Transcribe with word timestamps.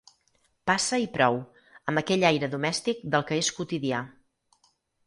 Passa 0.69 0.99
i 1.03 1.05
prou, 1.17 1.37
amb 1.93 2.03
aquell 2.03 2.27
aire 2.33 2.51
domèstic 2.57 3.07
del 3.17 3.29
que 3.31 3.41
és 3.45 3.53
quotidià. 3.61 4.03